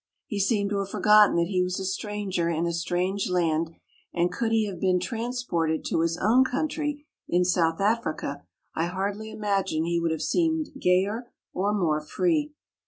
[0.25, 3.75] He seemed to have forgotten that he was a stranger in a strange land,
[4.11, 8.43] and could he have been transported to his own country in South Africa,
[8.73, 12.51] I hardly imagine he would have seemed gayer or more free.